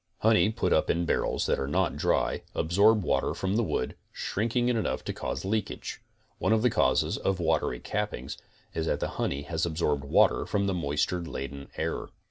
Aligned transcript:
Honey 0.21 0.49
put 0.49 0.73
up 0.73 0.89
in 0.89 1.05
bar 1.05 1.17
rels 1.17 1.45
that 1.45 1.59
are 1.59 1.67
not 1.67 1.95
dry, 1.95 2.41
absorb 2.55 3.03
water 3.03 3.35
from 3.35 3.55
the 3.55 3.61
wood, 3.63 3.95
shrinking 4.11 4.67
it 4.67 4.75
enough 4.75 5.03
to 5.03 5.13
cause 5.13 5.45
leakage. 5.45 6.01
One 6.39 6.53
of 6.53 6.63
the 6.63 6.71
causes 6.71 7.19
of 7.19 7.39
watery 7.39 7.79
cappings 7.79 8.39
is 8.73 8.87
that 8.87 8.99
the 8.99 9.09
honey 9.21 9.43
has 9.43 9.63
absorbed 9.63 10.03
water 10.03 10.47
from 10.47 10.65
the 10.65 10.73
moisture 10.73 11.21
laden 11.21 11.67
air. 11.77 12.07